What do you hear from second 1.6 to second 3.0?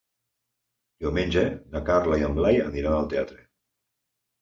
na Carla i en Blai aniran